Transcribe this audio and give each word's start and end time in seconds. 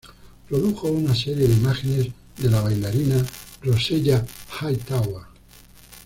Produjo 0.49 0.87
una 0.87 1.13
serie 1.13 1.47
de 1.47 1.53
imágenes 1.53 2.07
de 2.39 2.49
la 2.49 2.61
bailarina 2.61 3.23
Rosella 3.61 4.25
Hightower. 4.59 5.25